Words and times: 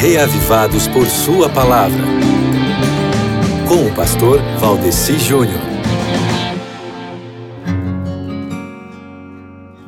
reavivados 0.00 0.86
por 0.86 1.08
Sua 1.08 1.48
palavra. 1.48 2.04
Com 3.66 3.84
o 3.84 3.94
pastor 3.96 4.40
Valdeci 4.60 5.18
Júnior. 5.18 5.60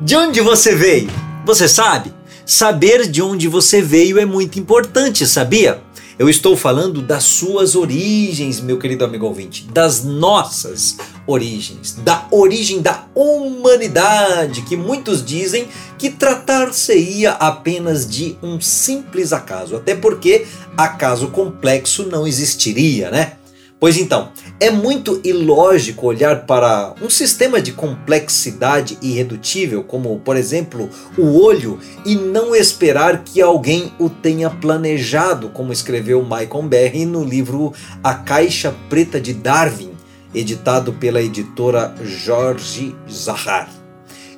De 0.01 0.13
onde 0.17 0.41
você 0.41 0.75
veio? 0.75 1.09
Você 1.45 1.65
sabe? 1.69 2.13
Saber 2.45 3.07
de 3.07 3.21
onde 3.21 3.47
você 3.47 3.81
veio 3.81 4.19
é 4.19 4.25
muito 4.25 4.59
importante, 4.59 5.25
sabia? 5.25 5.81
Eu 6.19 6.27
estou 6.29 6.57
falando 6.57 7.01
das 7.01 7.23
suas 7.23 7.73
origens, 7.73 8.59
meu 8.59 8.77
querido 8.77 9.05
amigo 9.05 9.25
ouvinte, 9.25 9.65
das 9.71 10.03
nossas 10.03 10.97
origens, 11.27 11.95
da 12.03 12.27
origem 12.31 12.81
da 12.81 13.05
humanidade, 13.15 14.61
que 14.63 14.75
muitos 14.75 15.23
dizem 15.23 15.67
que 15.97 16.09
tratar-se-ia 16.09 17.31
apenas 17.31 18.09
de 18.09 18.37
um 18.41 18.59
simples 18.59 19.31
acaso, 19.31 19.75
até 19.75 19.95
porque 19.95 20.45
acaso 20.75 21.27
complexo 21.29 22.07
não 22.07 22.25
existiria, 22.25 23.11
né? 23.11 23.33
Pois 23.81 23.97
então, 23.97 24.29
é 24.59 24.69
muito 24.69 25.19
ilógico 25.23 26.05
olhar 26.05 26.45
para 26.45 26.93
um 27.01 27.09
sistema 27.09 27.59
de 27.59 27.71
complexidade 27.71 28.95
irredutível, 29.01 29.83
como 29.83 30.19
por 30.19 30.37
exemplo 30.37 30.87
o 31.17 31.43
olho, 31.43 31.79
e 32.05 32.13
não 32.13 32.55
esperar 32.55 33.23
que 33.23 33.41
alguém 33.41 33.91
o 33.97 34.07
tenha 34.07 34.51
planejado, 34.51 35.49
como 35.49 35.73
escreveu 35.73 36.21
Michael 36.21 36.67
Berry 36.69 37.05
no 37.05 37.23
livro 37.23 37.73
A 38.03 38.13
Caixa 38.13 38.71
Preta 38.87 39.19
de 39.19 39.33
Darwin, 39.33 39.90
editado 40.33 40.93
pela 40.93 41.21
editora 41.21 41.95
Jorge 42.03 42.95
Zahar. 43.09 43.69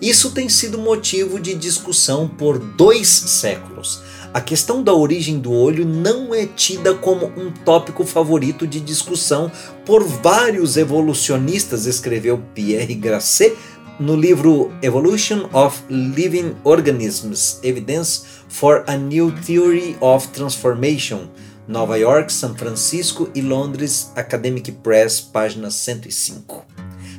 Isso 0.01 0.31
tem 0.31 0.49
sido 0.49 0.77
motivo 0.77 1.39
de 1.39 1.53
discussão 1.53 2.27
por 2.27 2.59
dois 2.59 3.07
séculos 3.07 4.01
a 4.33 4.41
questão 4.41 4.81
da 4.81 4.91
origem 4.91 5.37
do 5.37 5.53
olho 5.53 5.85
não 5.85 6.33
é 6.33 6.47
tida 6.47 6.95
como 6.95 7.27
um 7.37 7.51
tópico 7.51 8.03
favorito 8.03 8.65
de 8.65 8.79
discussão 8.79 9.51
por 9.85 10.03
vários 10.03 10.75
evolucionistas, 10.75 11.85
escreveu 11.85 12.41
Pierre 12.55 12.95
Grasset 12.95 13.55
no 13.99 14.15
livro 14.15 14.73
Evolution 14.81 15.47
of 15.53 15.83
Living 15.87 16.55
Organisms: 16.63 17.59
Evidence 17.61 18.23
for 18.49 18.83
a 18.87 18.97
New 18.97 19.31
Theory 19.45 19.95
of 20.01 20.27
Transformation, 20.29 21.27
Nova 21.67 21.97
York, 21.97 22.31
São 22.31 22.55
Francisco 22.55 23.29
e 23.33 23.41
Londres, 23.41 24.11
Academic 24.15 24.71
Press, 24.71 25.21
página 25.21 25.71
105. 25.71 26.65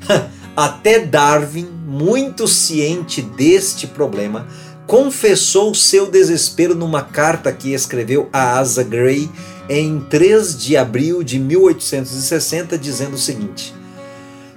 Até 0.57 1.01
Darwin, 1.01 1.67
muito 1.87 2.47
ciente 2.47 3.23
deste 3.23 3.87
problema, 3.87 4.47
confessou 4.87 5.75
seu 5.75 6.11
desespero 6.11 6.75
numa 6.75 7.03
carta 7.03 7.53
que 7.53 7.73
escreveu 7.73 8.29
a 8.33 8.59
Asa 8.59 8.83
Gray 8.83 9.31
em 9.69 10.01
3 10.01 10.59
de 10.59 10.77
abril 10.77 11.23
de 11.23 11.39
1860, 11.39 12.77
dizendo 12.79 13.15
o 13.15 13.19
seguinte: 13.19 13.75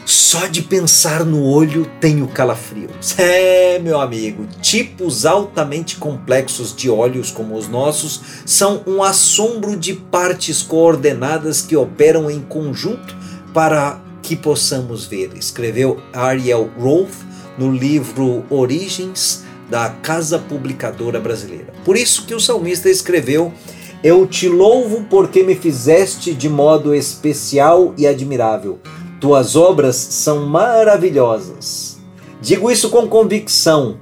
Só 0.08 0.47
de 0.47 0.61
pensar 0.61 1.25
no 1.25 1.44
olho 1.44 1.86
tenho 2.00 2.30
calafrios. 2.30 3.19
É, 3.19 3.77
meu 3.77 4.00
amigo, 4.00 4.47
tipos 4.61 5.25
altamente 5.25 5.97
complexos 5.97 6.73
de 6.73 6.89
olhos 6.89 7.30
como 7.30 7.58
os 7.58 7.67
nossos 7.67 8.22
são 8.45 8.83
um 8.88 9.03
assombro 9.03 9.75
de 9.75 9.95
partes 9.95 10.61
coordenadas 10.61 11.61
que 11.61 11.75
operam 11.75 12.31
em 12.31 12.39
conjunto 12.39 13.17
para 13.53 14.02
que 14.23 14.33
possamos 14.33 15.05
ver, 15.05 15.31
escreveu 15.36 16.02
Ariel 16.14 16.69
Rolfe 16.80 17.25
no 17.58 17.69
livro 17.69 18.45
Origens 18.49 19.44
da 19.69 19.89
Casa 19.89 20.39
Publicadora 20.39 21.19
Brasileira. 21.19 21.73
Por 21.83 21.97
isso 21.97 22.25
que 22.25 22.33
o 22.33 22.39
salmista 22.39 22.89
escreveu: 22.89 23.52
Eu 24.02 24.25
te 24.25 24.47
louvo 24.47 25.05
porque 25.09 25.44
me 25.44 25.55
fizeste 25.55 26.33
de 26.33 26.47
modo 26.47 26.95
especial 26.95 27.94
e 27.97 28.08
admirável. 28.08 28.80
Tuas 29.20 29.55
obras 29.55 29.95
são 29.95 30.45
maravilhosas. 30.45 31.98
Digo 32.39 32.70
isso 32.70 32.89
com 32.89 33.08
convicção. 33.08 33.98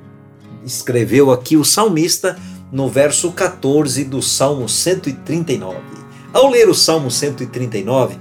Escreveu 0.65 1.31
aqui 1.31 1.55
o 1.55 1.63
salmista 1.63 2.37
no 2.69 2.89
verso 2.89 3.31
14 3.31 4.03
do 4.03 4.21
Salmo 4.21 4.67
139. 4.67 5.77
Ao 6.33 6.49
ler 6.49 6.67
o 6.67 6.73
Salmo 6.73 7.09
139, 7.09 8.17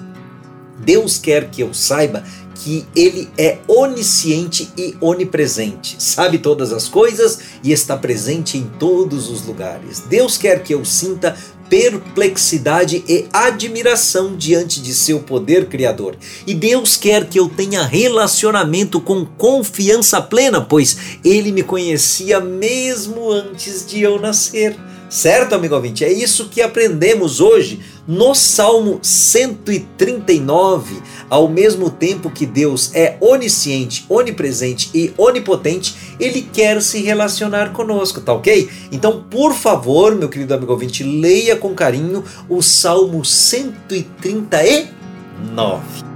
Deus 0.78 1.18
quer 1.18 1.50
que 1.50 1.62
eu 1.62 1.74
saiba 1.74 2.22
que 2.54 2.86
ele 2.94 3.28
é 3.36 3.58
onisciente 3.66 4.70
e 4.78 4.96
onipresente, 5.00 5.96
sabe 5.98 6.38
todas 6.38 6.72
as 6.72 6.88
coisas 6.88 7.40
e 7.62 7.72
está 7.72 7.96
presente 7.96 8.56
em 8.56 8.64
todos 8.78 9.28
os 9.28 9.44
lugares. 9.44 10.00
Deus 10.08 10.38
quer 10.38 10.62
que 10.62 10.72
eu 10.72 10.84
sinta 10.84 11.36
perplexidade 11.68 13.04
e 13.08 13.26
admiração 13.32 14.36
diante 14.36 14.80
de 14.80 14.94
seu 14.94 15.20
poder 15.20 15.66
criador. 15.66 16.16
E 16.46 16.54
Deus 16.54 16.96
quer 16.96 17.28
que 17.28 17.38
eu 17.38 17.48
tenha 17.48 17.82
relacionamento 17.82 19.00
com 19.00 19.24
confiança 19.24 20.20
plena, 20.20 20.60
pois 20.60 21.18
ele 21.24 21.52
me 21.52 21.62
conhecia 21.62 22.40
mesmo 22.40 23.30
antes 23.30 23.86
de 23.86 24.00
eu 24.02 24.20
nascer. 24.20 24.76
Certo, 25.08 25.54
amigo 25.54 25.74
ouvinte? 25.74 26.04
É 26.04 26.12
isso 26.12 26.48
que 26.48 26.60
aprendemos 26.60 27.40
hoje 27.40 27.80
no 28.06 28.34
Salmo 28.34 28.98
139. 29.02 31.02
Ao 31.30 31.48
mesmo 31.48 31.88
tempo 31.90 32.30
que 32.30 32.46
Deus 32.46 32.94
é 32.94 33.16
onisciente, 33.20 34.04
onipresente 34.08 34.90
e 34.94 35.12
onipotente, 35.16 35.94
ele 36.18 36.42
quer 36.42 36.82
se 36.82 37.00
relacionar 37.02 37.72
conosco, 37.72 38.20
tá 38.20 38.32
ok? 38.32 38.68
Então, 38.90 39.24
por 39.30 39.54
favor, 39.54 40.14
meu 40.14 40.28
querido 40.28 40.54
amigo 40.54 40.72
ouvinte, 40.72 41.04
leia 41.04 41.56
com 41.56 41.74
carinho 41.74 42.24
o 42.48 42.60
Salmo 42.60 43.24
139. 43.24 46.13